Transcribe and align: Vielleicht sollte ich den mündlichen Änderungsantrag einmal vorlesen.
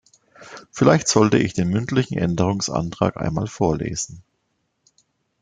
Vielleicht 0.71 1.07
sollte 1.09 1.37
ich 1.37 1.53
den 1.53 1.69
mündlichen 1.69 2.17
Änderungsantrag 2.17 3.17
einmal 3.17 3.45
vorlesen. 3.45 4.23